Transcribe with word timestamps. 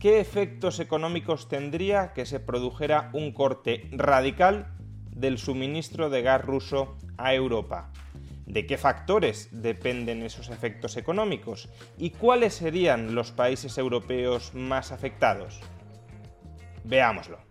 ¿Qué 0.00 0.18
efectos 0.18 0.80
económicos 0.80 1.46
tendría 1.46 2.14
que 2.14 2.24
se 2.24 2.40
produjera 2.40 3.10
un 3.12 3.32
corte 3.32 3.86
radical 3.92 4.72
del 5.10 5.36
suministro 5.36 6.08
de 6.08 6.22
gas 6.22 6.42
ruso 6.42 6.96
a 7.18 7.34
Europa? 7.34 7.92
¿De 8.46 8.64
qué 8.64 8.78
factores 8.78 9.50
dependen 9.52 10.22
esos 10.22 10.48
efectos 10.48 10.96
económicos? 10.96 11.68
¿Y 11.98 12.12
cuáles 12.12 12.54
serían 12.54 13.14
los 13.14 13.30
países 13.30 13.76
europeos 13.76 14.54
más 14.54 14.90
afectados? 14.90 15.60
Veámoslo. 16.82 17.49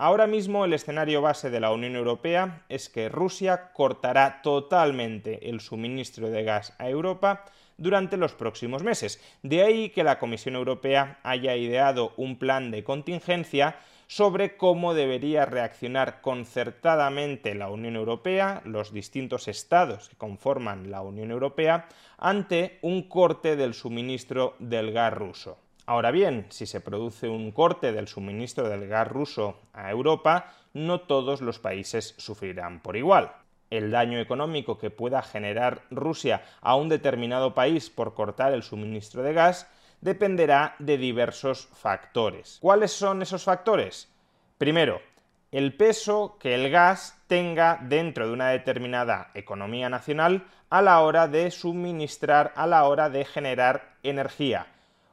Ahora 0.00 0.28
mismo 0.28 0.64
el 0.64 0.74
escenario 0.74 1.22
base 1.22 1.50
de 1.50 1.58
la 1.58 1.72
Unión 1.72 1.96
Europea 1.96 2.62
es 2.68 2.88
que 2.88 3.08
Rusia 3.08 3.72
cortará 3.72 4.42
totalmente 4.42 5.50
el 5.50 5.58
suministro 5.58 6.30
de 6.30 6.44
gas 6.44 6.72
a 6.78 6.88
Europa 6.88 7.44
durante 7.78 8.16
los 8.16 8.32
próximos 8.32 8.84
meses. 8.84 9.20
De 9.42 9.64
ahí 9.64 9.90
que 9.90 10.04
la 10.04 10.20
Comisión 10.20 10.54
Europea 10.54 11.18
haya 11.24 11.56
ideado 11.56 12.12
un 12.16 12.38
plan 12.38 12.70
de 12.70 12.84
contingencia 12.84 13.74
sobre 14.06 14.56
cómo 14.56 14.94
debería 14.94 15.46
reaccionar 15.46 16.20
concertadamente 16.20 17.56
la 17.56 17.68
Unión 17.68 17.96
Europea, 17.96 18.62
los 18.64 18.92
distintos 18.92 19.48
estados 19.48 20.10
que 20.10 20.16
conforman 20.16 20.92
la 20.92 21.02
Unión 21.02 21.32
Europea, 21.32 21.88
ante 22.18 22.78
un 22.82 23.08
corte 23.08 23.56
del 23.56 23.74
suministro 23.74 24.54
del 24.60 24.92
gas 24.92 25.12
ruso. 25.12 25.58
Ahora 25.88 26.10
bien, 26.10 26.44
si 26.50 26.66
se 26.66 26.82
produce 26.82 27.30
un 27.30 27.50
corte 27.50 27.92
del 27.92 28.08
suministro 28.08 28.68
del 28.68 28.86
gas 28.88 29.08
ruso 29.08 29.58
a 29.72 29.90
Europa, 29.90 30.52
no 30.74 31.00
todos 31.00 31.40
los 31.40 31.58
países 31.60 32.14
sufrirán 32.18 32.82
por 32.82 32.98
igual. 32.98 33.32
El 33.70 33.90
daño 33.90 34.18
económico 34.20 34.76
que 34.76 34.90
pueda 34.90 35.22
generar 35.22 35.84
Rusia 35.90 36.42
a 36.60 36.76
un 36.76 36.90
determinado 36.90 37.54
país 37.54 37.88
por 37.88 38.12
cortar 38.12 38.52
el 38.52 38.62
suministro 38.62 39.22
de 39.22 39.32
gas 39.32 39.66
dependerá 40.02 40.76
de 40.78 40.98
diversos 40.98 41.70
factores. 41.72 42.58
¿Cuáles 42.60 42.92
son 42.92 43.22
esos 43.22 43.44
factores? 43.44 44.12
Primero, 44.58 45.00
el 45.52 45.74
peso 45.74 46.36
que 46.38 46.54
el 46.54 46.68
gas 46.68 47.18
tenga 47.28 47.78
dentro 47.80 48.26
de 48.26 48.34
una 48.34 48.50
determinada 48.50 49.30
economía 49.32 49.88
nacional 49.88 50.48
a 50.68 50.82
la 50.82 51.00
hora 51.00 51.28
de 51.28 51.50
suministrar, 51.50 52.52
a 52.56 52.66
la 52.66 52.84
hora 52.84 53.08
de 53.08 53.24
generar 53.24 53.96
energía 54.02 54.66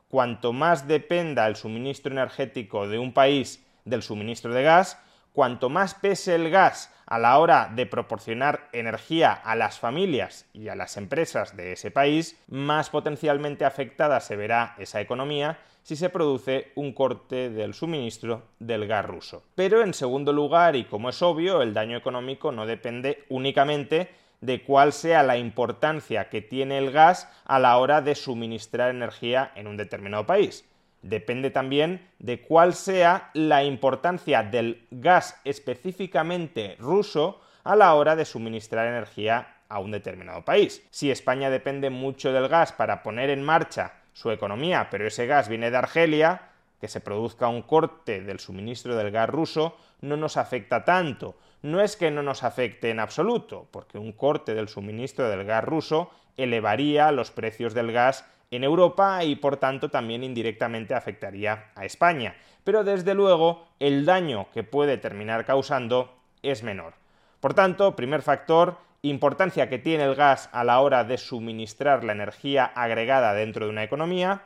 cuanto 0.07 0.53
más 0.53 0.87
dependa 0.87 1.47
el 1.47 1.55
suministro 1.55 2.11
energético 2.11 2.87
de 2.87 2.99
un 2.99 3.13
país 3.13 3.65
del 3.85 4.01
suministro 4.01 4.53
de 4.53 4.63
gas, 4.63 4.99
cuanto 5.33 5.69
más 5.69 5.93
pese 5.93 6.35
el 6.35 6.49
gas 6.49 6.91
a 7.05 7.19
la 7.19 7.37
hora 7.37 7.71
de 7.75 7.85
proporcionar 7.85 8.69
energía 8.71 9.33
a 9.33 9.55
las 9.55 9.79
familias 9.79 10.47
y 10.53 10.69
a 10.69 10.75
las 10.75 10.97
empresas 10.97 11.55
de 11.55 11.73
ese 11.73 11.91
país, 11.91 12.39
más 12.47 12.89
potencialmente 12.89 13.65
afectada 13.65 14.19
se 14.21 14.35
verá 14.35 14.75
esa 14.79 15.01
economía 15.01 15.59
si 15.83 15.95
se 15.95 16.09
produce 16.09 16.71
un 16.73 16.93
corte 16.93 17.51
del 17.51 17.75
suministro 17.75 18.47
del 18.57 18.87
gas 18.87 19.05
ruso. 19.05 19.43
Pero 19.53 19.83
en 19.83 19.93
segundo 19.93 20.33
lugar, 20.33 20.75
y 20.75 20.85
como 20.85 21.09
es 21.09 21.21
obvio, 21.21 21.61
el 21.61 21.75
daño 21.75 21.95
económico 21.95 22.51
no 22.51 22.65
depende 22.65 23.25
únicamente 23.29 24.09
de 24.41 24.63
cuál 24.63 24.93
sea 24.93 25.23
la 25.23 25.37
importancia 25.37 26.29
que 26.29 26.41
tiene 26.41 26.77
el 26.77 26.91
gas 26.91 27.29
a 27.45 27.59
la 27.59 27.77
hora 27.77 28.01
de 28.01 28.15
suministrar 28.15 28.89
energía 28.89 29.51
en 29.55 29.67
un 29.67 29.77
determinado 29.77 30.25
país. 30.25 30.65
Depende 31.01 31.51
también 31.51 32.07
de 32.19 32.41
cuál 32.41 32.73
sea 32.73 33.29
la 33.33 33.63
importancia 33.63 34.41
del 34.41 34.87
gas 34.89 35.39
específicamente 35.43 36.75
ruso 36.79 37.41
a 37.63 37.75
la 37.75 37.93
hora 37.93 38.15
de 38.15 38.25
suministrar 38.25 38.87
energía 38.87 39.55
a 39.69 39.79
un 39.79 39.91
determinado 39.91 40.43
país. 40.45 40.83
Si 40.91 41.11
España 41.11 41.49
depende 41.49 41.89
mucho 41.89 42.31
del 42.31 42.47
gas 42.47 42.71
para 42.71 43.03
poner 43.03 43.29
en 43.29 43.43
marcha 43.43 43.93
su 44.13 44.31
economía, 44.31 44.87
pero 44.89 45.07
ese 45.07 45.27
gas 45.27 45.49
viene 45.49 45.69
de 45.69 45.77
Argelia, 45.77 46.49
que 46.79 46.87
se 46.87 47.01
produzca 47.01 47.47
un 47.47 47.61
corte 47.61 48.21
del 48.21 48.39
suministro 48.39 48.95
del 48.95 49.11
gas 49.11 49.29
ruso 49.29 49.77
no 50.01 50.17
nos 50.17 50.37
afecta 50.37 50.85
tanto. 50.85 51.35
No 51.61 51.81
es 51.81 51.95
que 51.95 52.11
no 52.11 52.21
nos 52.21 52.43
afecte 52.43 52.89
en 52.89 52.99
absoluto, 52.99 53.67
porque 53.71 53.97
un 53.97 54.11
corte 54.11 54.53
del 54.53 54.67
suministro 54.67 55.29
del 55.29 55.45
gas 55.45 55.63
ruso 55.63 56.11
elevaría 56.37 57.11
los 57.11 57.31
precios 57.31 57.73
del 57.73 57.91
gas 57.91 58.25
en 58.51 58.63
Europa 58.63 59.23
y 59.23 59.35
por 59.35 59.57
tanto 59.57 59.89
también 59.89 60.23
indirectamente 60.23 60.93
afectaría 60.93 61.71
a 61.75 61.85
España. 61.85 62.35
Pero 62.63 62.83
desde 62.83 63.13
luego 63.13 63.67
el 63.79 64.05
daño 64.05 64.47
que 64.53 64.63
puede 64.63 64.97
terminar 64.97 65.45
causando 65.45 66.13
es 66.41 66.63
menor. 66.63 66.93
Por 67.39 67.53
tanto, 67.53 67.95
primer 67.95 68.21
factor, 68.21 68.77
importancia 69.01 69.69
que 69.69 69.77
tiene 69.77 70.03
el 70.03 70.15
gas 70.15 70.49
a 70.51 70.63
la 70.63 70.79
hora 70.79 71.03
de 71.03 71.17
suministrar 71.17 72.03
la 72.03 72.13
energía 72.13 72.65
agregada 72.65 73.33
dentro 73.33 73.65
de 73.65 73.71
una 73.71 73.83
economía. 73.83 74.43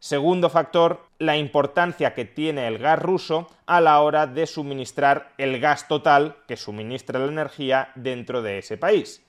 Segundo 0.00 0.48
factor, 0.48 1.08
la 1.18 1.36
importancia 1.36 2.14
que 2.14 2.24
tiene 2.24 2.68
el 2.68 2.78
gas 2.78 3.00
ruso 3.00 3.48
a 3.66 3.80
la 3.80 4.00
hora 4.00 4.28
de 4.28 4.46
suministrar 4.46 5.32
el 5.38 5.58
gas 5.58 5.88
total 5.88 6.36
que 6.46 6.56
suministra 6.56 7.18
la 7.18 7.26
energía 7.26 7.90
dentro 7.96 8.40
de 8.40 8.58
ese 8.58 8.76
país. 8.76 9.26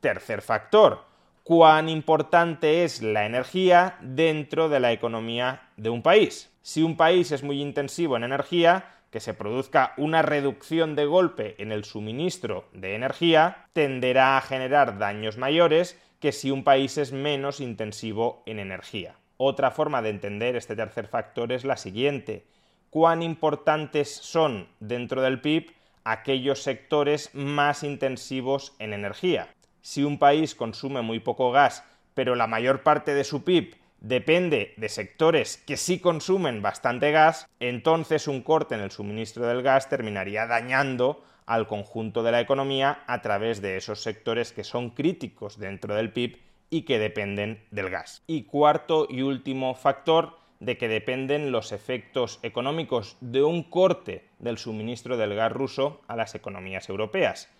Tercer 0.00 0.42
factor, 0.42 1.04
cuán 1.42 1.88
importante 1.88 2.84
es 2.84 3.02
la 3.02 3.26
energía 3.26 3.96
dentro 4.00 4.68
de 4.68 4.78
la 4.78 4.92
economía 4.92 5.70
de 5.76 5.90
un 5.90 6.02
país. 6.02 6.52
Si 6.62 6.84
un 6.84 6.96
país 6.96 7.32
es 7.32 7.42
muy 7.42 7.60
intensivo 7.60 8.16
en 8.16 8.22
energía, 8.22 8.92
que 9.10 9.18
se 9.18 9.34
produzca 9.34 9.92
una 9.96 10.22
reducción 10.22 10.94
de 10.94 11.06
golpe 11.06 11.56
en 11.58 11.72
el 11.72 11.84
suministro 11.84 12.68
de 12.72 12.94
energía 12.94 13.66
tenderá 13.72 14.36
a 14.36 14.40
generar 14.40 14.98
daños 14.98 15.36
mayores 15.36 16.00
que 16.20 16.32
si 16.32 16.50
un 16.50 16.62
país 16.62 16.96
es 16.96 17.12
menos 17.12 17.60
intensivo 17.60 18.42
en 18.46 18.58
energía. 18.60 19.16
Otra 19.38 19.70
forma 19.70 20.00
de 20.00 20.10
entender 20.10 20.56
este 20.56 20.76
tercer 20.76 21.08
factor 21.08 21.52
es 21.52 21.64
la 21.64 21.76
siguiente. 21.76 22.46
¿Cuán 22.88 23.22
importantes 23.22 24.10
son 24.10 24.68
dentro 24.80 25.20
del 25.20 25.40
PIB 25.40 25.72
aquellos 26.04 26.62
sectores 26.62 27.34
más 27.34 27.82
intensivos 27.82 28.74
en 28.78 28.94
energía? 28.94 29.48
Si 29.82 30.04
un 30.04 30.18
país 30.18 30.54
consume 30.54 31.02
muy 31.02 31.20
poco 31.20 31.50
gas, 31.50 31.84
pero 32.14 32.34
la 32.34 32.46
mayor 32.46 32.82
parte 32.82 33.12
de 33.12 33.24
su 33.24 33.44
PIB 33.44 33.76
depende 34.00 34.72
de 34.78 34.88
sectores 34.88 35.58
que 35.58 35.76
sí 35.76 35.98
consumen 35.98 36.62
bastante 36.62 37.10
gas, 37.10 37.46
entonces 37.60 38.28
un 38.28 38.40
corte 38.40 38.74
en 38.74 38.80
el 38.80 38.90
suministro 38.90 39.46
del 39.46 39.62
gas 39.62 39.90
terminaría 39.90 40.46
dañando 40.46 41.22
al 41.44 41.66
conjunto 41.66 42.22
de 42.22 42.32
la 42.32 42.40
economía 42.40 43.04
a 43.06 43.20
través 43.20 43.60
de 43.60 43.76
esos 43.76 44.02
sectores 44.02 44.52
que 44.52 44.64
son 44.64 44.90
críticos 44.90 45.58
dentro 45.58 45.94
del 45.94 46.12
PIB 46.12 46.45
y 46.70 46.82
que 46.82 46.98
dependen 46.98 47.64
del 47.70 47.90
gas. 47.90 48.22
Y 48.26 48.44
cuarto 48.44 49.06
y 49.08 49.22
último 49.22 49.74
factor 49.74 50.38
de 50.60 50.78
que 50.78 50.88
dependen 50.88 51.52
los 51.52 51.72
efectos 51.72 52.38
económicos 52.42 53.16
de 53.20 53.42
un 53.42 53.62
corte 53.62 54.28
del 54.38 54.58
suministro 54.58 55.16
del 55.16 55.34
gas 55.34 55.52
ruso 55.52 56.00
a 56.08 56.16
las 56.16 56.34
economías 56.34 56.88
europeas. 56.88 57.50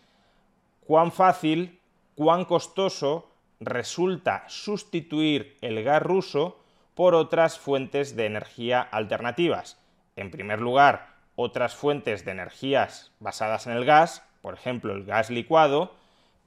Cuán 0.86 1.12
fácil, 1.12 1.80
cuán 2.14 2.44
costoso 2.44 3.30
resulta 3.60 4.44
sustituir 4.48 5.56
el 5.60 5.82
gas 5.82 6.02
ruso 6.02 6.58
por 6.94 7.14
otras 7.14 7.58
fuentes 7.58 8.16
de 8.16 8.26
energía 8.26 8.80
alternativas. 8.80 9.78
En 10.16 10.30
primer 10.30 10.60
lugar, 10.60 11.14
otras 11.36 11.74
fuentes 11.74 12.24
de 12.24 12.30
energías 12.30 13.12
basadas 13.20 13.66
en 13.66 13.74
el 13.74 13.84
gas, 13.84 14.26
por 14.40 14.54
ejemplo 14.54 14.94
el 14.94 15.04
gas 15.04 15.28
licuado, 15.28 15.94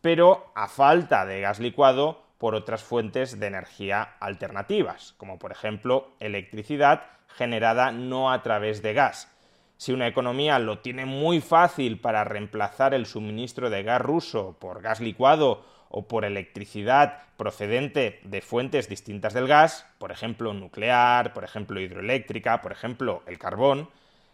pero 0.02 0.52
a 0.56 0.68
falta 0.68 1.26
de 1.26 1.42
gas 1.42 1.60
licuado, 1.60 2.24
por 2.40 2.56
otras 2.56 2.82
fuentes 2.82 3.40
de 3.40 3.48
energía 3.48 4.16
alternativas, 4.20 5.14
como 5.18 5.38
por 5.38 5.52
ejemplo 5.52 6.14
electricidad 6.20 7.04
generada 7.28 7.92
no 7.92 8.32
a 8.32 8.42
través 8.42 8.82
de 8.82 8.94
gas. 8.94 9.32
Si 9.78 9.94
una 9.94 10.08
economía 10.08 10.58
lo 10.58 10.80
tiene 10.80 11.06
muy 11.06 11.42
fácil 11.42 12.00
para 12.02 12.24
reemplazar 12.24 12.94
el 12.94 13.06
suministro 13.06 13.70
de 13.70 13.84
gas 13.84 14.02
ruso 14.02 14.58
por 14.60 14.82
gas 14.82 15.00
licuado 15.00 15.64
o 15.90 16.08
por 16.08 16.26
electricidad 16.26 17.24
procedente 17.38 18.20
de 18.24 18.42
fuentes 18.42 18.90
distintas 18.90 19.34
del 19.34 19.48
gas, 19.48 19.86
por 19.98 20.12
ejemplo 20.12 20.54
nuclear, 20.54 21.34
por 21.34 21.44
ejemplo 21.44 21.80
hidroeléctrica, 21.80 22.62
por 22.62 22.72
ejemplo 22.72 23.22
el 23.28 23.38
carbón, 23.38 23.90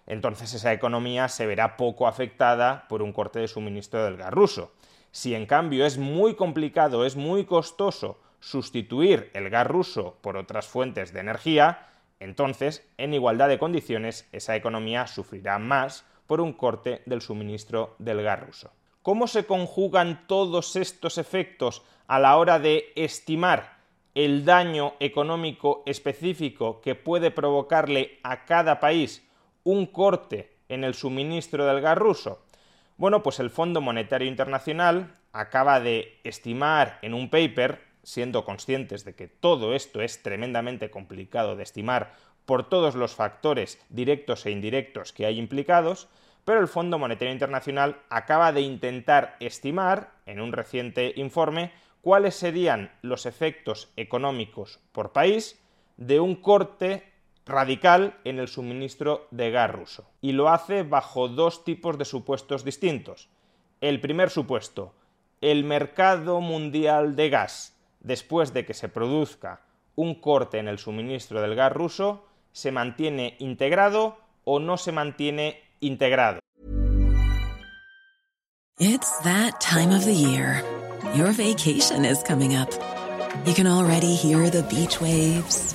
entonces 0.08 0.54
esa 0.54 0.74
economía 0.74 1.28
se 1.28 1.48
verá 1.48 1.78
poco 1.78 2.08
afectada 2.08 2.88
por 2.88 3.02
un 3.02 3.14
corte 3.14 3.40
de 3.40 3.48
suministro 3.48 4.04
del 4.04 4.18
gas 4.18 4.32
ruso. 4.32 4.74
Si 5.16 5.34
en 5.34 5.46
cambio 5.46 5.86
es 5.86 5.98
muy 5.98 6.36
complicado, 6.36 7.06
es 7.06 7.16
muy 7.16 7.46
costoso 7.46 8.20
sustituir 8.42 9.32
el 9.34 9.50
gas 9.50 9.66
ruso 9.66 10.18
por 10.20 10.36
otras 10.36 10.68
fuentes 10.68 11.14
de 11.14 11.22
energía, 11.22 11.88
entonces, 12.20 12.86
en 12.98 13.14
igualdad 13.14 13.48
de 13.48 13.58
condiciones, 13.58 14.28
esa 14.34 14.58
economía 14.58 15.08
sufrirá 15.08 15.58
más 15.58 16.04
por 16.28 16.42
un 16.42 16.52
corte 16.52 17.02
del 17.06 17.22
suministro 17.22 17.96
del 17.98 18.24
gas 18.24 18.42
ruso. 18.46 18.72
¿Cómo 19.04 19.28
se 19.28 19.46
conjugan 19.46 20.28
todos 20.28 20.76
estos 20.76 21.18
efectos 21.18 21.84
a 22.08 22.20
la 22.20 22.36
hora 22.36 22.60
de 22.60 22.92
estimar 22.98 23.78
el 24.16 24.44
daño 24.44 24.96
económico 25.00 25.82
específico 25.86 26.82
que 26.82 26.96
puede 26.96 27.32
provocarle 27.32 28.20
a 28.22 28.44
cada 28.44 28.82
país 28.82 29.26
un 29.64 29.86
corte 29.86 30.58
en 30.68 30.84
el 30.84 30.94
suministro 30.94 31.66
del 31.66 31.80
gas 31.80 31.98
ruso? 31.98 32.45
Bueno, 32.98 33.24
pues 33.24 33.42
el 33.42 33.50
Fondo 33.50 33.82
Monetario 33.82 34.28
Internacional 34.28 35.18
acaba 35.34 35.82
de 35.82 36.18
estimar 36.24 36.98
en 37.02 37.14
un 37.14 37.30
paper, 37.30 37.82
siendo 38.04 38.46
conscientes 38.46 39.04
de 39.04 39.16
que 39.16 39.28
todo 39.28 39.76
esto 39.76 40.02
es 40.02 40.24
tremendamente 40.24 40.90
complicado 40.90 41.58
de 41.58 41.64
estimar 41.64 42.14
por 42.46 42.70
todos 42.70 42.96
los 42.96 43.14
factores 43.14 43.82
directos 43.90 44.46
e 44.46 44.52
indirectos 44.52 45.12
que 45.12 45.26
hay 45.26 45.40
implicados, 45.40 46.08
pero 46.46 46.62
el 46.62 46.70
Fondo 46.70 46.98
Monetario 46.98 47.34
Internacional 47.34 48.02
acaba 48.10 48.54
de 48.54 48.62
intentar 48.62 49.36
estimar, 49.42 50.14
en 50.26 50.40
un 50.40 50.54
reciente 50.54 51.12
informe, 51.18 51.74
cuáles 52.00 52.36
serían 52.36 52.94
los 53.02 53.26
efectos 53.26 53.92
económicos 53.98 54.80
por 54.94 55.12
país 55.12 55.62
de 55.98 56.22
un 56.22 56.36
corte 56.36 57.12
radical 57.46 58.18
en 58.24 58.40
el 58.40 58.48
suministro 58.48 59.28
de 59.32 59.52
gas 59.52 59.72
ruso. 59.72 60.06
Y 60.22 60.32
lo 60.32 60.50
hace 60.50 60.84
bajo 60.84 61.28
dos 61.28 61.64
tipos 61.64 61.98
de 61.98 62.06
supuestos 62.06 62.64
distintos. 62.64 63.30
El 63.82 64.02
primer 64.02 64.30
supuesto, 64.30 64.94
el 65.42 65.64
mercado 65.64 66.42
mundial 66.42 67.16
de 67.16 67.30
gas, 67.30 67.78
después 68.00 68.54
de 68.54 68.66
que 68.66 68.74
se 68.74 68.90
produzca 68.90 69.62
un 69.96 70.16
corte 70.16 70.60
en 70.60 70.68
el 70.68 70.80
suministro 70.80 71.42
del 71.42 71.56
gas 71.56 71.72
ruso, 71.72 72.26
se 72.52 72.72
mantiene 72.72 73.36
integrado 73.40 74.18
o 74.44 74.60
no 74.60 74.78
se 74.78 74.92
mantiene 74.92 75.62
integrado. 75.82 76.40
It's 78.80 79.20
that 79.24 79.60
time 79.62 79.96
of 79.96 80.04
the 80.04 80.14
year. 80.14 80.64
Your 81.16 81.32
vacation 81.32 82.04
is 82.04 82.22
coming 82.24 82.56
up. 82.56 82.70
You 83.46 83.54
can 83.54 83.68
already 83.68 84.16
hear 84.16 84.50
the 84.50 84.64
beach 84.64 85.00
waves, 85.00 85.75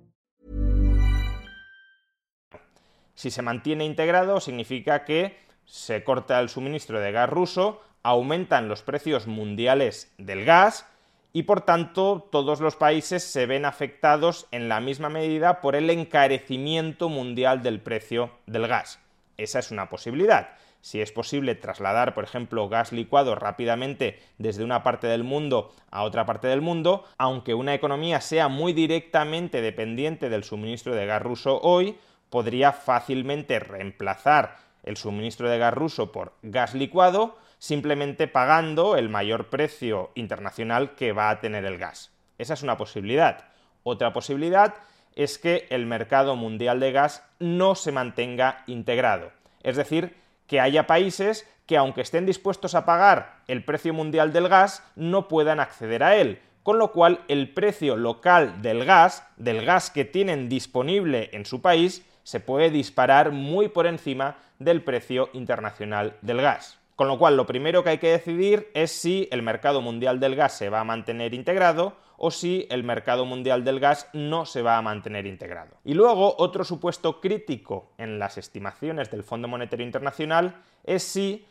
Si 3.21 3.29
se 3.29 3.43
mantiene 3.43 3.85
integrado, 3.85 4.39
significa 4.39 5.05
que 5.05 5.37
se 5.65 6.03
corta 6.03 6.39
el 6.39 6.49
suministro 6.49 6.99
de 6.99 7.11
gas 7.11 7.29
ruso, 7.29 7.79
aumentan 8.01 8.67
los 8.67 8.81
precios 8.81 9.27
mundiales 9.27 10.11
del 10.17 10.43
gas 10.43 10.87
y 11.31 11.43
por 11.43 11.61
tanto 11.61 12.27
todos 12.31 12.61
los 12.61 12.75
países 12.77 13.23
se 13.23 13.45
ven 13.45 13.65
afectados 13.65 14.47
en 14.49 14.69
la 14.69 14.79
misma 14.79 15.09
medida 15.09 15.61
por 15.61 15.75
el 15.75 15.91
encarecimiento 15.91 17.09
mundial 17.09 17.61
del 17.61 17.79
precio 17.79 18.31
del 18.47 18.67
gas. 18.67 18.97
Esa 19.37 19.59
es 19.59 19.69
una 19.69 19.87
posibilidad. 19.87 20.55
Si 20.81 20.99
es 20.99 21.11
posible 21.11 21.53
trasladar, 21.53 22.15
por 22.15 22.23
ejemplo, 22.23 22.69
gas 22.69 22.91
licuado 22.91 23.35
rápidamente 23.35 24.19
desde 24.39 24.63
una 24.63 24.81
parte 24.81 25.05
del 25.05 25.23
mundo 25.23 25.71
a 25.91 26.01
otra 26.05 26.25
parte 26.25 26.47
del 26.47 26.61
mundo, 26.61 27.05
aunque 27.19 27.53
una 27.53 27.75
economía 27.75 28.19
sea 28.19 28.47
muy 28.47 28.73
directamente 28.73 29.61
dependiente 29.61 30.27
del 30.29 30.43
suministro 30.43 30.95
de 30.95 31.05
gas 31.05 31.21
ruso 31.21 31.61
hoy, 31.61 31.99
podría 32.31 32.71
fácilmente 32.71 33.59
reemplazar 33.59 34.57
el 34.81 34.97
suministro 34.97 35.47
de 35.47 35.59
gas 35.59 35.75
ruso 35.75 36.11
por 36.11 36.33
gas 36.41 36.73
licuado, 36.73 37.37
simplemente 37.59 38.27
pagando 38.27 38.95
el 38.97 39.09
mayor 39.09 39.49
precio 39.49 40.11
internacional 40.15 40.95
que 40.95 41.11
va 41.11 41.29
a 41.29 41.39
tener 41.39 41.65
el 41.65 41.77
gas. 41.77 42.11
Esa 42.39 42.55
es 42.55 42.63
una 42.63 42.77
posibilidad. 42.77 43.45
Otra 43.83 44.13
posibilidad 44.13 44.73
es 45.15 45.37
que 45.37 45.67
el 45.69 45.85
mercado 45.85 46.35
mundial 46.35 46.79
de 46.79 46.91
gas 46.91 47.23
no 47.37 47.75
se 47.75 47.91
mantenga 47.91 48.63
integrado. 48.65 49.31
Es 49.61 49.75
decir, 49.75 50.15
que 50.47 50.59
haya 50.59 50.87
países 50.87 51.47
que 51.65 51.77
aunque 51.77 52.01
estén 52.01 52.25
dispuestos 52.25 52.75
a 52.75 52.85
pagar 52.85 53.41
el 53.47 53.63
precio 53.63 53.93
mundial 53.93 54.33
del 54.33 54.47
gas, 54.47 54.83
no 54.95 55.27
puedan 55.27 55.59
acceder 55.59 56.01
a 56.01 56.15
él, 56.15 56.39
con 56.63 56.79
lo 56.79 56.91
cual 56.91 57.21
el 57.27 57.53
precio 57.53 57.95
local 57.95 58.61
del 58.61 58.85
gas, 58.85 59.23
del 59.37 59.65
gas 59.65 59.89
que 59.89 60.05
tienen 60.05 60.49
disponible 60.49 61.29
en 61.33 61.45
su 61.45 61.61
país, 61.61 62.05
se 62.23 62.39
puede 62.39 62.69
disparar 62.69 63.31
muy 63.31 63.67
por 63.67 63.87
encima 63.87 64.37
del 64.59 64.83
precio 64.83 65.29
internacional 65.33 66.17
del 66.21 66.41
gas. 66.41 66.79
Con 66.95 67.07
lo 67.07 67.17
cual, 67.17 67.35
lo 67.35 67.47
primero 67.47 67.83
que 67.83 67.91
hay 67.91 67.97
que 67.97 68.11
decidir 68.11 68.69
es 68.73 68.91
si 68.91 69.27
el 69.31 69.41
mercado 69.41 69.81
mundial 69.81 70.19
del 70.19 70.35
gas 70.35 70.57
se 70.57 70.69
va 70.69 70.81
a 70.81 70.83
mantener 70.83 71.33
integrado 71.33 71.95
o 72.17 72.29
si 72.29 72.67
el 72.69 72.83
mercado 72.83 73.25
mundial 73.25 73.63
del 73.63 73.79
gas 73.79 74.07
no 74.13 74.45
se 74.45 74.61
va 74.61 74.77
a 74.77 74.81
mantener 74.83 75.25
integrado. 75.25 75.77
Y 75.83 75.95
luego, 75.95 76.35
otro 76.37 76.63
supuesto 76.63 77.19
crítico 77.19 77.93
en 77.97 78.19
las 78.19 78.37
estimaciones 78.37 79.09
del 79.09 79.23
Fondo 79.23 79.47
Monetario 79.47 79.83
Internacional 79.83 80.57
es 80.83 81.01
si 81.01 81.43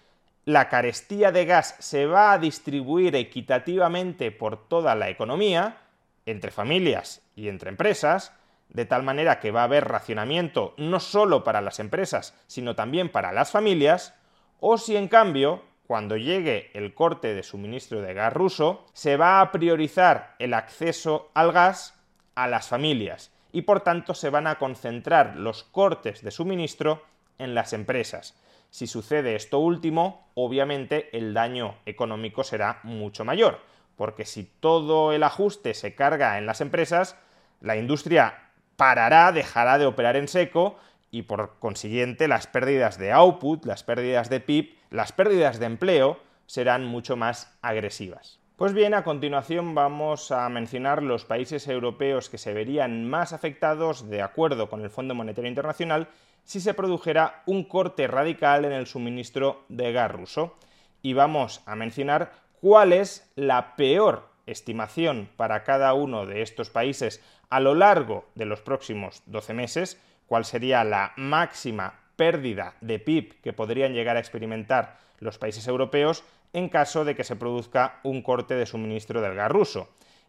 la 0.45 0.69
carestía 0.69 1.33
de 1.33 1.45
gas 1.45 1.75
se 1.81 2.07
va 2.07 2.33
a 2.33 2.39
distribuir 2.39 3.17
equitativamente 3.17 4.31
por 4.31 4.69
toda 4.69 4.95
la 4.95 5.09
economía, 5.11 5.79
entre 6.27 6.53
familias 6.53 7.23
y 7.35 7.49
entre 7.49 7.71
empresas, 7.71 8.33
de 8.73 8.85
tal 8.87 9.03
manera 9.03 9.41
que 9.41 9.51
va 9.51 9.63
a 9.63 9.65
haber 9.65 9.89
racionamiento 9.89 10.75
no 10.77 11.01
solo 11.01 11.45
para 11.45 11.61
las 11.61 11.81
empresas, 11.81 12.35
sino 12.47 12.75
también 12.75 13.11
para 13.11 13.33
las 13.33 13.51
familias, 13.51 14.15
o 14.61 14.79
si 14.79 14.97
en 14.97 15.09
cambio, 15.09 15.63
cuando 15.87 16.17
llegue 16.17 16.71
el 16.75 16.95
corte 16.95 17.35
de 17.35 17.43
suministro 17.43 18.01
de 18.01 18.15
gas 18.15 18.33
ruso, 18.33 18.87
se 18.93 19.17
va 19.17 19.41
a 19.41 19.51
priorizar 19.53 20.35
el 20.39 20.55
acceso 20.55 21.31
al 21.35 21.53
gas 21.53 21.95
a 22.35 22.47
las 22.47 22.69
familias 22.69 23.33
y 23.53 23.63
por 23.63 23.81
tanto 23.81 24.15
se 24.15 24.31
van 24.31 24.47
a 24.47 24.57
concentrar 24.57 25.37
los 25.37 25.65
cortes 25.65 26.23
de 26.23 26.31
suministro 26.31 27.03
en 27.39 27.55
las 27.55 27.73
empresas. 27.73 28.37
Si 28.71 28.87
sucede 28.87 29.35
esto 29.35 29.59
último, 29.59 30.31
obviamente 30.35 31.17
el 31.17 31.35
daño 31.35 31.79
económico 31.87 32.45
será 32.45 32.79
mucho 32.85 33.25
mayor, 33.25 33.59
porque 33.97 34.25
si 34.25 34.45
todo 34.45 35.13
el 35.13 35.25
ajuste 35.25 35.75
se 35.75 35.97
carga 35.97 36.39
en 36.39 36.47
las 36.47 36.61
empresas, 36.61 37.17
la 37.61 37.77
industria 37.77 38.50
parará, 38.81 39.31
dejará 39.31 39.77
de 39.77 39.85
operar 39.85 40.17
en 40.17 40.27
seco 40.27 40.79
y 41.11 41.25
por 41.25 41.59
consiguiente 41.59 42.29
las 42.29 42.47
pérdidas 42.47 42.97
de 42.97 43.13
output, 43.13 43.67
las 43.67 43.85
pérdidas 43.85 44.31
de 44.31 44.41
PIB, 44.41 44.75
las 44.89 45.13
pérdidas 45.13 45.59
de 45.59 45.67
empleo 45.67 46.19
serán 46.47 46.87
mucho 46.87 47.15
más 47.15 47.59
agresivas. 47.61 48.41
Pues 48.57 48.73
bien, 48.73 48.95
a 48.95 49.05
continuación 49.05 49.75
vamos 49.75 50.31
a 50.31 50.49
mencionar 50.49 51.03
los 51.03 51.27
países 51.27 51.69
europeos 51.69 52.31
que 52.31 52.39
se 52.39 52.55
verían 52.55 53.07
más 53.07 53.35
afectados, 53.35 54.09
de 54.09 54.23
acuerdo 54.23 54.71
con 54.71 54.81
el 54.81 54.89
Fondo 54.89 55.15
Monetario 55.15 55.51
Internacional, 55.51 56.09
si 56.45 56.59
se 56.59 56.73
produjera 56.73 57.43
un 57.45 57.65
corte 57.65 58.07
radical 58.07 58.65
en 58.65 58.73
el 58.73 58.87
suministro 58.87 59.67
de 59.69 59.93
gas 59.93 60.11
ruso. 60.11 60.57
Y 61.03 61.13
vamos 61.13 61.61
a 61.67 61.77
mencionar 61.77 62.33
cuál 62.63 62.95
es 62.95 63.31
la 63.37 63.77
peor 63.77 64.30
estimación 64.51 65.29
para 65.37 65.65
cada 65.65 65.95
uno 65.95 66.27
de 66.27 66.43
estos 66.43 66.71
países 66.71 67.23
a 67.49 67.61
lo 67.61 67.75
largo 67.75 68.29
de 68.35 68.47
los 68.47 68.61
próximos 68.61 69.23
12 69.27 69.55
meses, 69.55 70.01
cuál 70.27 70.45
sería 70.45 70.85
la 70.85 71.13
máxima 71.17 72.01
pérdida 72.17 72.75
de 72.81 72.99
PIB 72.99 73.41
que 73.41 73.53
podrían 73.53 73.95
llegar 73.95 74.17
a 74.17 74.21
experimentar 74.21 74.99
los 75.19 75.39
países 75.39 75.67
europeos 75.67 76.25
en 76.53 76.69
caso 76.69 77.05
de 77.05 77.15
que 77.15 77.25
se 77.25 77.37
produzca 77.37 78.01
un 78.03 78.23
corte 78.23 78.55
de 78.55 78.67
suministro 78.67 79.21
del 79.21 79.35
gas 79.35 79.51
ruso. 79.51 79.89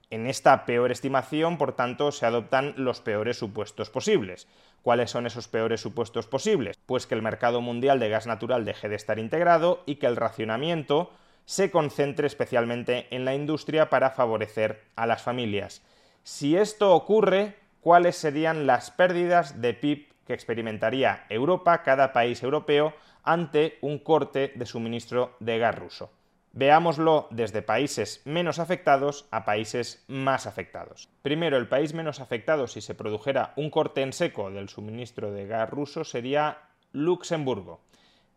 En 0.09 0.27
esta 0.27 0.65
peor 0.65 0.91
estimación, 0.91 1.57
por 1.57 1.73
tanto, 1.73 2.11
se 2.11 2.25
adoptan 2.25 2.73
los 2.75 2.99
peores 2.99 3.37
supuestos 3.37 3.89
posibles. 3.89 4.47
¿Cuáles 4.81 5.09
son 5.09 5.25
esos 5.25 5.47
peores 5.47 5.79
supuestos 5.79 6.27
posibles? 6.27 6.77
Pues 6.85 7.07
que 7.07 7.15
el 7.15 7.21
mercado 7.21 7.61
mundial 7.61 7.99
de 7.99 8.09
gas 8.09 8.27
natural 8.27 8.65
deje 8.65 8.89
de 8.89 8.95
estar 8.95 9.19
integrado 9.19 9.83
y 9.85 9.95
que 9.95 10.07
el 10.07 10.17
racionamiento 10.17 11.11
se 11.45 11.71
concentre 11.71 12.27
especialmente 12.27 13.07
en 13.11 13.25
la 13.25 13.35
industria 13.35 13.89
para 13.89 14.11
favorecer 14.11 14.83
a 14.95 15.05
las 15.05 15.21
familias. 15.21 15.81
Si 16.23 16.55
esto 16.55 16.95
ocurre, 16.95 17.55
¿cuáles 17.81 18.15
serían 18.15 18.67
las 18.67 18.91
pérdidas 18.91 19.61
de 19.61 19.73
PIB 19.73 20.11
que 20.25 20.33
experimentaría 20.33 21.25
Europa, 21.29 21.83
cada 21.83 22.13
país 22.13 22.43
europeo, 22.43 22.93
ante 23.23 23.77
un 23.81 23.99
corte 23.99 24.51
de 24.55 24.65
suministro 24.65 25.35
de 25.39 25.59
gas 25.59 25.77
ruso. 25.77 26.11
Veámoslo 26.53 27.27
desde 27.31 27.61
países 27.61 28.21
menos 28.25 28.59
afectados 28.59 29.25
a 29.31 29.45
países 29.45 30.03
más 30.07 30.47
afectados. 30.47 31.07
Primero, 31.21 31.57
el 31.57 31.69
país 31.69 31.93
menos 31.93 32.19
afectado 32.19 32.67
si 32.67 32.81
se 32.81 32.95
produjera 32.95 33.53
un 33.55 33.69
corte 33.69 34.01
en 34.01 34.11
seco 34.11 34.51
del 34.51 34.67
suministro 34.67 35.31
de 35.31 35.47
gas 35.47 35.69
ruso 35.69 36.03
sería 36.03 36.57
Luxemburgo. 36.91 37.79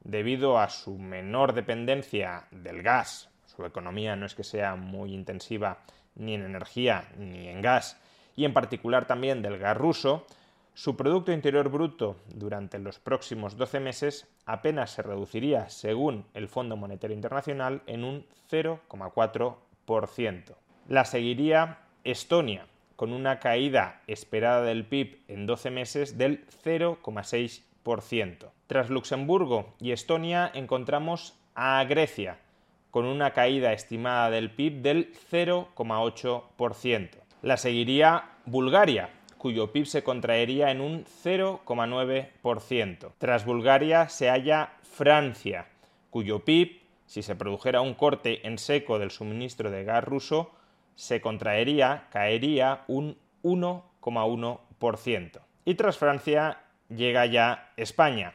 Debido 0.04 0.58
a 0.58 0.68
su 0.68 0.98
menor 0.98 1.54
dependencia 1.54 2.46
del 2.50 2.82
gas, 2.82 3.30
su 3.46 3.64
economía 3.64 4.16
no 4.16 4.26
es 4.26 4.34
que 4.34 4.44
sea 4.44 4.76
muy 4.76 5.14
intensiva 5.14 5.78
ni 6.14 6.34
en 6.34 6.44
energía 6.44 7.08
ni 7.16 7.48
en 7.48 7.62
gas, 7.62 7.98
y 8.36 8.44
en 8.44 8.52
particular 8.52 9.06
también 9.06 9.40
del 9.40 9.58
gas 9.58 9.74
ruso, 9.76 10.26
su 10.74 10.96
Producto 10.96 11.32
Interior 11.32 11.70
Bruto 11.70 12.16
durante 12.34 12.78
los 12.80 12.98
próximos 12.98 13.56
12 13.56 13.80
meses 13.80 14.28
apenas 14.44 14.90
se 14.90 15.02
reduciría, 15.02 15.70
según 15.70 16.26
el 16.34 16.48
Fondo 16.48 16.76
Monetario 16.76 17.14
Internacional, 17.14 17.82
en 17.86 18.02
un 18.02 18.26
0,4%. 18.50 20.56
La 20.88 21.04
seguiría 21.04 21.78
Estonia, 22.02 22.66
con 22.96 23.12
una 23.12 23.38
caída 23.38 24.02
esperada 24.06 24.62
del 24.62 24.84
PIB 24.84 25.20
en 25.28 25.46
12 25.46 25.70
meses 25.70 26.18
del 26.18 26.44
0,6%. 26.64 28.53
Tras 28.66 28.88
Luxemburgo 28.88 29.74
y 29.78 29.92
Estonia 29.92 30.50
encontramos 30.54 31.38
a 31.54 31.84
Grecia, 31.84 32.38
con 32.90 33.04
una 33.04 33.32
caída 33.32 33.74
estimada 33.74 34.30
del 34.30 34.50
PIB 34.50 34.80
del 34.80 35.12
0,8%. 35.30 37.10
La 37.42 37.58
seguiría 37.58 38.30
Bulgaria, 38.46 39.10
cuyo 39.36 39.70
PIB 39.70 39.84
se 39.84 40.02
contraería 40.02 40.70
en 40.70 40.80
un 40.80 41.04
0,9%. 41.04 43.12
Tras 43.18 43.44
Bulgaria 43.44 44.08
se 44.08 44.30
halla 44.30 44.72
Francia, 44.82 45.66
cuyo 46.08 46.46
PIB, 46.46 46.80
si 47.04 47.22
se 47.22 47.36
produjera 47.36 47.82
un 47.82 47.92
corte 47.92 48.46
en 48.46 48.56
seco 48.56 48.98
del 48.98 49.10
suministro 49.10 49.70
de 49.70 49.84
gas 49.84 50.04
ruso, 50.04 50.52
se 50.94 51.20
contraería, 51.20 52.06
caería 52.10 52.84
un 52.86 53.18
1,1%. 53.42 55.40
Y 55.66 55.74
tras 55.74 55.98
Francia 55.98 56.62
llega 56.88 57.26
ya 57.26 57.74
España. 57.76 58.32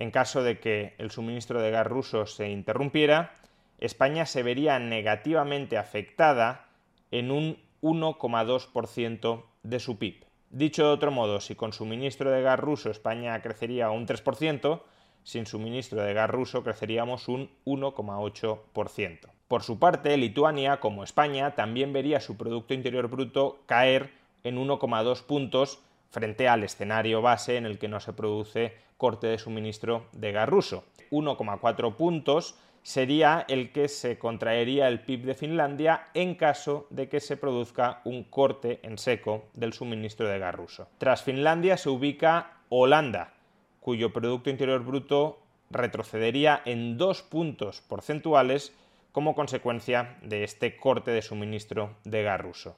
En 0.00 0.10
caso 0.10 0.42
de 0.42 0.58
que 0.58 0.94
el 0.96 1.10
suministro 1.10 1.60
de 1.60 1.70
gas 1.70 1.86
ruso 1.86 2.24
se 2.24 2.48
interrumpiera, 2.48 3.34
España 3.78 4.24
se 4.24 4.42
vería 4.42 4.78
negativamente 4.78 5.76
afectada 5.76 6.68
en 7.10 7.30
un 7.30 7.58
1,2% 7.82 9.44
de 9.62 9.78
su 9.78 9.98
PIB. 9.98 10.24
Dicho 10.48 10.86
de 10.86 10.92
otro 10.92 11.10
modo, 11.10 11.38
si 11.40 11.54
con 11.54 11.74
suministro 11.74 12.30
de 12.30 12.40
gas 12.40 12.58
ruso 12.58 12.90
España 12.90 13.40
crecería 13.42 13.90
un 13.90 14.06
3%, 14.06 14.80
sin 15.22 15.44
suministro 15.44 16.02
de 16.02 16.14
gas 16.14 16.30
ruso 16.30 16.64
creceríamos 16.64 17.28
un 17.28 17.50
1,8%. 17.66 19.18
Por 19.48 19.62
su 19.62 19.78
parte, 19.78 20.16
Lituania, 20.16 20.80
como 20.80 21.04
España, 21.04 21.54
también 21.54 21.92
vería 21.92 22.20
su 22.20 22.38
Producto 22.38 22.72
Interior 22.72 23.08
Bruto 23.08 23.60
caer 23.66 24.12
en 24.44 24.56
1,2 24.56 25.22
puntos 25.26 25.82
frente 26.10 26.48
al 26.48 26.64
escenario 26.64 27.22
base 27.22 27.56
en 27.56 27.66
el 27.66 27.78
que 27.78 27.88
no 27.88 28.00
se 28.00 28.12
produce 28.12 28.74
corte 28.96 29.28
de 29.28 29.38
suministro 29.38 30.06
de 30.12 30.32
gas 30.32 30.48
ruso. 30.48 30.84
1,4 31.10 31.96
puntos 31.96 32.56
sería 32.82 33.44
el 33.48 33.72
que 33.72 33.88
se 33.88 34.18
contraería 34.18 34.88
el 34.88 35.00
PIB 35.00 35.24
de 35.24 35.34
Finlandia 35.34 36.06
en 36.14 36.34
caso 36.34 36.86
de 36.90 37.08
que 37.08 37.20
se 37.20 37.36
produzca 37.36 38.00
un 38.04 38.24
corte 38.24 38.80
en 38.82 38.98
seco 38.98 39.44
del 39.54 39.72
suministro 39.72 40.28
de 40.28 40.38
gas 40.38 40.54
ruso. 40.54 40.88
Tras 40.98 41.22
Finlandia 41.22 41.76
se 41.76 41.90
ubica 41.90 42.58
Holanda, 42.68 43.34
cuyo 43.80 44.12
Producto 44.12 44.50
Interior 44.50 44.84
Bruto 44.84 45.40
retrocedería 45.70 46.62
en 46.64 46.98
dos 46.98 47.22
puntos 47.22 47.80
porcentuales 47.82 48.74
como 49.12 49.34
consecuencia 49.34 50.16
de 50.22 50.44
este 50.44 50.76
corte 50.76 51.10
de 51.10 51.22
suministro 51.22 51.96
de 52.04 52.22
gas 52.22 52.40
ruso. 52.40 52.76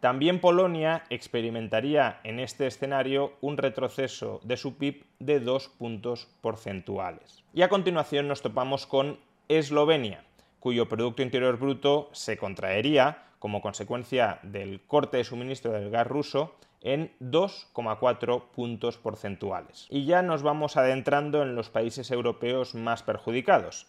También 0.00 0.40
Polonia 0.40 1.02
experimentaría 1.10 2.20
en 2.22 2.38
este 2.38 2.68
escenario 2.68 3.32
un 3.40 3.56
retroceso 3.56 4.40
de 4.44 4.56
su 4.56 4.78
PIB 4.78 5.04
de 5.18 5.40
dos 5.40 5.68
puntos 5.68 6.28
porcentuales. 6.40 7.42
Y 7.52 7.62
a 7.62 7.68
continuación 7.68 8.28
nos 8.28 8.40
topamos 8.40 8.86
con 8.86 9.18
Eslovenia, 9.48 10.22
cuyo 10.60 10.88
Producto 10.88 11.22
Interior 11.22 11.58
Bruto 11.58 12.10
se 12.12 12.36
contraería 12.36 13.24
como 13.40 13.60
consecuencia 13.60 14.38
del 14.44 14.80
corte 14.82 15.16
de 15.16 15.24
suministro 15.24 15.72
del 15.72 15.90
gas 15.90 16.06
ruso 16.06 16.54
en 16.80 17.12
2,4 17.20 18.50
puntos 18.52 18.98
porcentuales. 18.98 19.88
Y 19.90 20.04
ya 20.04 20.22
nos 20.22 20.44
vamos 20.44 20.76
adentrando 20.76 21.42
en 21.42 21.56
los 21.56 21.70
países 21.70 22.12
europeos 22.12 22.76
más 22.76 23.02
perjudicados. 23.02 23.88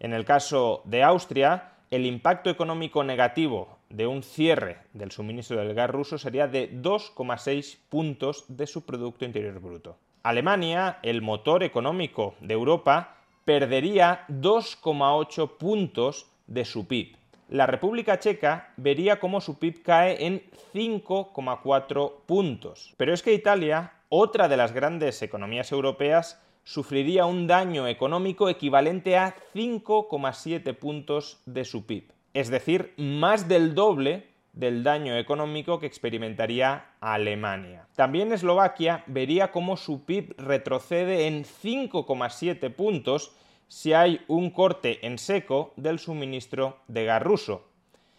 En 0.00 0.12
el 0.12 0.26
caso 0.26 0.82
de 0.84 1.02
Austria, 1.02 1.72
el 1.90 2.04
impacto 2.04 2.50
económico 2.50 3.04
negativo 3.04 3.75
de 3.90 4.06
un 4.06 4.22
cierre 4.22 4.78
del 4.92 5.12
suministro 5.12 5.56
del 5.56 5.74
gas 5.74 5.90
ruso 5.90 6.18
sería 6.18 6.48
de 6.48 6.70
2,6 6.72 7.78
puntos 7.88 8.44
de 8.48 8.66
su 8.66 8.84
Producto 8.84 9.24
Interior 9.24 9.60
Bruto. 9.60 9.96
Alemania, 10.22 10.98
el 11.02 11.22
motor 11.22 11.62
económico 11.62 12.34
de 12.40 12.54
Europa, 12.54 13.16
perdería 13.44 14.24
2,8 14.28 15.56
puntos 15.56 16.26
de 16.46 16.64
su 16.64 16.88
PIB. 16.88 17.16
La 17.48 17.66
República 17.66 18.18
Checa 18.18 18.72
vería 18.76 19.20
cómo 19.20 19.40
su 19.40 19.60
PIB 19.60 19.82
cae 19.82 20.26
en 20.26 20.42
5,4 20.74 22.12
puntos. 22.26 22.92
Pero 22.96 23.14
es 23.14 23.22
que 23.22 23.34
Italia, 23.34 23.92
otra 24.08 24.48
de 24.48 24.56
las 24.56 24.72
grandes 24.72 25.22
economías 25.22 25.70
europeas, 25.70 26.42
sufriría 26.64 27.24
un 27.26 27.46
daño 27.46 27.86
económico 27.86 28.48
equivalente 28.48 29.16
a 29.16 29.36
5,7 29.54 30.76
puntos 30.76 31.40
de 31.46 31.64
su 31.64 31.86
PIB. 31.86 32.15
Es 32.36 32.50
decir, 32.50 32.92
más 32.98 33.48
del 33.48 33.74
doble 33.74 34.26
del 34.52 34.82
daño 34.82 35.16
económico 35.16 35.78
que 35.78 35.86
experimentaría 35.86 36.84
Alemania. 37.00 37.88
También 37.96 38.30
Eslovaquia 38.30 39.04
vería 39.06 39.50
cómo 39.50 39.78
su 39.78 40.04
PIB 40.04 40.34
retrocede 40.36 41.28
en 41.28 41.44
5,7 41.44 42.74
puntos 42.74 43.34
si 43.68 43.94
hay 43.94 44.20
un 44.28 44.50
corte 44.50 45.06
en 45.06 45.16
seco 45.16 45.72
del 45.76 45.98
suministro 45.98 46.76
de 46.88 47.06
gas 47.06 47.22
ruso. 47.22 47.70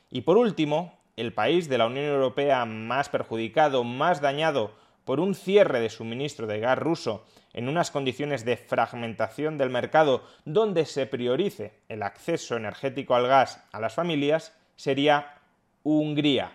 Y 0.09 0.21
por 0.21 0.37
último, 0.37 0.97
el 1.15 1.31
país 1.31 1.69
de 1.69 1.77
la 1.77 1.85
Unión 1.85 2.05
Europea 2.05 2.65
más 2.65 3.09
perjudicado, 3.09 3.83
más 3.83 4.19
dañado 4.19 4.71
por 5.05 5.19
un 5.19 5.35
cierre 5.35 5.79
de 5.79 5.91
suministro 5.91 6.47
de 6.47 6.59
gas 6.59 6.79
ruso 6.79 7.23
en 7.57 7.67
unas 7.67 7.89
condiciones 7.89 8.45
de 8.45 8.55
fragmentación 8.55 9.57
del 9.57 9.71
mercado 9.71 10.23
donde 10.45 10.85
se 10.85 11.07
priorice 11.07 11.73
el 11.89 12.03
acceso 12.03 12.55
energético 12.55 13.15
al 13.15 13.25
gas 13.25 13.65
a 13.71 13.79
las 13.79 13.95
familias, 13.95 14.55
sería 14.75 15.39
Hungría. 15.81 16.51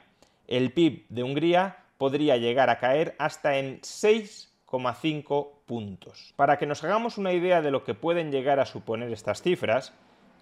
El 0.47 0.71
PIB 0.71 1.06
de 1.09 1.25
Hungría 1.25 1.78
podría 1.99 2.37
llegar 2.37 2.71
a 2.71 2.78
caer 2.78 3.16
hasta 3.18 3.59
en 3.59 3.80
6,5 3.80 5.49
puntos. 5.66 6.35
Para 6.37 6.56
que 6.56 6.66
nos 6.66 6.85
hagamos 6.85 7.18
una 7.18 7.32
idea 7.32 7.62
de 7.62 7.73
lo 7.73 7.82
que 7.82 7.94
pueden 7.94 8.30
llegar 8.30 8.61
a 8.61 8.66
suponer 8.66 9.12
estas 9.12 9.42
cifras, 9.42 9.92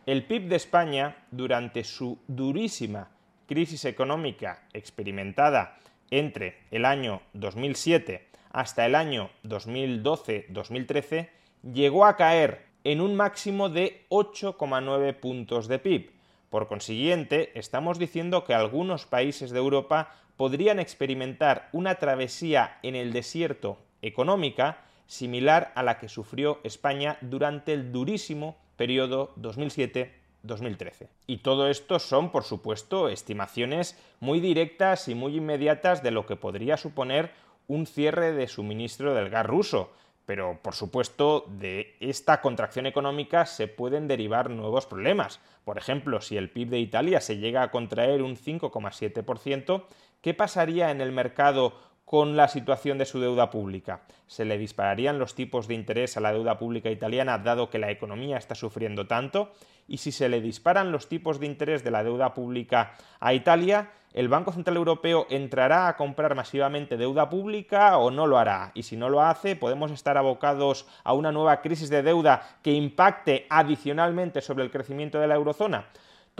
el 0.04 0.26
PIB 0.26 0.48
de 0.48 0.56
España 0.56 1.16
durante 1.30 1.84
su 1.84 2.18
durísima 2.28 3.08
crisis 3.48 3.86
económica 3.86 4.64
experimentada 4.74 5.78
entre 6.10 6.58
el 6.70 6.84
año 6.84 7.22
2007 7.32 8.29
hasta 8.50 8.86
el 8.86 8.94
año 8.94 9.30
2012-2013 9.44 11.28
llegó 11.72 12.04
a 12.04 12.16
caer 12.16 12.66
en 12.84 13.00
un 13.00 13.14
máximo 13.14 13.68
de 13.68 14.06
8,9 14.08 15.14
puntos 15.14 15.68
de 15.68 15.78
PIB, 15.78 16.12
Por 16.48 16.66
consiguiente, 16.66 17.52
estamos 17.54 17.98
diciendo 17.98 18.44
que 18.44 18.54
algunos 18.54 19.06
países 19.06 19.50
de 19.50 19.58
Europa 19.58 20.14
podrían 20.36 20.80
experimentar 20.80 21.68
una 21.72 21.96
travesía 21.96 22.78
en 22.82 22.96
el 22.96 23.12
desierto 23.12 23.78
económica 24.02 24.78
similar 25.06 25.72
a 25.74 25.82
la 25.82 25.98
que 25.98 26.08
sufrió 26.08 26.60
España 26.64 27.18
durante 27.20 27.72
el 27.72 27.92
durísimo 27.92 28.56
periodo 28.76 29.34
2007-2013. 29.36 31.08
Y 31.26 31.38
todo 31.38 31.68
esto 31.68 31.98
son, 31.98 32.32
por 32.32 32.44
supuesto, 32.44 33.08
estimaciones 33.08 33.98
muy 34.20 34.40
directas 34.40 35.08
y 35.08 35.14
muy 35.14 35.36
inmediatas 35.36 36.02
de 36.02 36.10
lo 36.10 36.26
que 36.26 36.36
podría 36.36 36.76
suponer 36.76 37.32
un 37.70 37.86
cierre 37.86 38.32
de 38.32 38.48
suministro 38.48 39.14
del 39.14 39.30
gas 39.30 39.46
ruso. 39.46 39.92
Pero, 40.26 40.58
por 40.60 40.74
supuesto, 40.74 41.44
de 41.48 41.96
esta 42.00 42.40
contracción 42.40 42.86
económica 42.86 43.46
se 43.46 43.68
pueden 43.68 44.08
derivar 44.08 44.50
nuevos 44.50 44.86
problemas. 44.86 45.40
Por 45.64 45.78
ejemplo, 45.78 46.20
si 46.20 46.36
el 46.36 46.50
PIB 46.50 46.68
de 46.68 46.80
Italia 46.80 47.20
se 47.20 47.38
llega 47.38 47.62
a 47.62 47.70
contraer 47.70 48.22
un 48.22 48.36
5,7%, 48.36 49.84
¿qué 50.20 50.34
pasaría 50.34 50.90
en 50.90 51.00
el 51.00 51.12
mercado 51.12 51.74
con 52.04 52.36
la 52.36 52.48
situación 52.48 52.98
de 52.98 53.06
su 53.06 53.20
deuda 53.20 53.50
pública. 53.50 54.02
¿Se 54.26 54.44
le 54.44 54.58
dispararían 54.58 55.18
los 55.18 55.34
tipos 55.34 55.68
de 55.68 55.74
interés 55.74 56.16
a 56.16 56.20
la 56.20 56.32
deuda 56.32 56.58
pública 56.58 56.90
italiana 56.90 57.38
dado 57.38 57.70
que 57.70 57.78
la 57.78 57.90
economía 57.90 58.36
está 58.36 58.54
sufriendo 58.54 59.06
tanto? 59.06 59.52
Y 59.86 59.98
si 59.98 60.12
se 60.12 60.28
le 60.28 60.40
disparan 60.40 60.92
los 60.92 61.08
tipos 61.08 61.38
de 61.40 61.46
interés 61.46 61.84
de 61.84 61.90
la 61.90 62.02
deuda 62.02 62.34
pública 62.34 62.94
a 63.20 63.32
Italia, 63.34 63.90
¿el 64.12 64.28
Banco 64.28 64.52
Central 64.52 64.76
Europeo 64.76 65.26
entrará 65.30 65.88
a 65.88 65.96
comprar 65.96 66.34
masivamente 66.34 66.96
deuda 66.96 67.28
pública 67.28 67.96
o 67.98 68.10
no 68.10 68.26
lo 68.26 68.38
hará? 68.38 68.72
Y 68.74 68.82
si 68.82 68.96
no 68.96 69.08
lo 69.08 69.22
hace, 69.22 69.56
¿podemos 69.56 69.90
estar 69.90 70.16
abocados 70.16 70.86
a 71.04 71.12
una 71.12 71.32
nueva 71.32 71.60
crisis 71.60 71.90
de 71.90 72.02
deuda 72.02 72.58
que 72.62 72.72
impacte 72.72 73.46
adicionalmente 73.50 74.40
sobre 74.40 74.64
el 74.64 74.70
crecimiento 74.70 75.20
de 75.20 75.28
la 75.28 75.36
eurozona? 75.36 75.86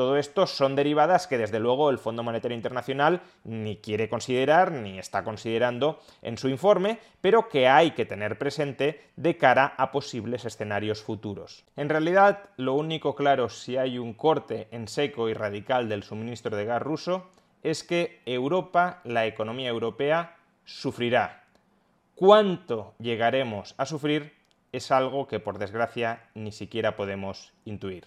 Todo 0.00 0.16
esto 0.16 0.46
son 0.46 0.76
derivadas 0.76 1.26
que 1.26 1.36
desde 1.36 1.60
luego 1.60 1.90
el 1.90 1.98
Fondo 1.98 2.22
Monetario 2.22 2.56
Internacional 2.56 3.20
ni 3.44 3.76
quiere 3.76 4.08
considerar 4.08 4.72
ni 4.72 4.98
está 4.98 5.22
considerando 5.24 6.00
en 6.22 6.38
su 6.38 6.48
informe, 6.48 6.98
pero 7.20 7.50
que 7.50 7.68
hay 7.68 7.90
que 7.90 8.06
tener 8.06 8.38
presente 8.38 9.02
de 9.16 9.36
cara 9.36 9.74
a 9.76 9.92
posibles 9.92 10.46
escenarios 10.46 11.02
futuros. 11.02 11.66
En 11.76 11.90
realidad, 11.90 12.48
lo 12.56 12.72
único 12.76 13.14
claro 13.14 13.50
si 13.50 13.76
hay 13.76 13.98
un 13.98 14.14
corte 14.14 14.68
en 14.70 14.88
seco 14.88 15.28
y 15.28 15.34
radical 15.34 15.90
del 15.90 16.02
suministro 16.02 16.56
de 16.56 16.64
gas 16.64 16.80
ruso 16.80 17.28
es 17.62 17.84
que 17.84 18.22
Europa, 18.24 19.02
la 19.04 19.26
economía 19.26 19.68
europea, 19.68 20.38
sufrirá. 20.64 21.44
¿Cuánto 22.14 22.94
llegaremos 22.98 23.74
a 23.76 23.84
sufrir? 23.84 24.32
Es 24.72 24.92
algo 24.92 25.28
que 25.28 25.40
por 25.40 25.58
desgracia 25.58 26.30
ni 26.34 26.52
siquiera 26.52 26.96
podemos 26.96 27.52
intuir. 27.66 28.06